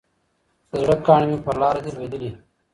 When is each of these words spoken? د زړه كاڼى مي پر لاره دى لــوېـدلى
د 0.69 0.71
زړه 0.83 0.95
كاڼى 1.05 1.25
مي 1.31 1.37
پر 1.45 1.55
لاره 1.61 1.79
دى 1.85 1.91
لــوېـدلى 1.95 2.29